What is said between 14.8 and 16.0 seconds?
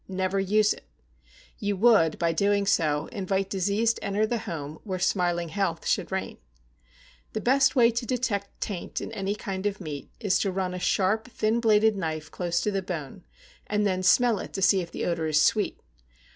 if the odor is sweet.